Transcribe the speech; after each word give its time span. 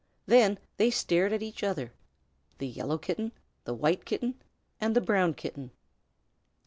Then 0.25 0.57
they 0.77 0.89
stared 0.89 1.31
at 1.31 1.43
each 1.43 1.61
other 1.61 1.93
the 2.57 2.65
Yellow 2.67 2.97
Kitten, 2.97 3.33
the 3.65 3.75
White 3.75 4.03
Kitten, 4.03 4.41
and 4.79 4.95
the 4.95 4.99
Brown 4.99 5.35
Kitten. 5.35 5.69